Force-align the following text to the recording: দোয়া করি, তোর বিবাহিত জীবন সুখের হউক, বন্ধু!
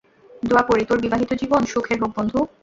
দোয়া 0.43 0.63
করি, 0.63 0.83
তোর 0.85 0.99
বিবাহিত 1.01 1.31
জীবন 1.41 1.61
সুখের 1.71 1.97
হউক, 2.01 2.11
বন্ধু! 2.17 2.39